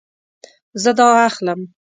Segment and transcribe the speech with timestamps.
[0.83, 1.59] زه دا اخلم